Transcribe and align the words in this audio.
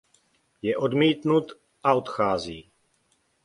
Je 0.63 0.77
odmítnut 0.77 1.51
a 1.83 1.93
odchází. 1.93 2.71